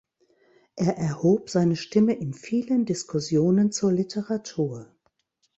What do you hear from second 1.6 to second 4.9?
Stimme in vielen Diskussionen zur Literatur.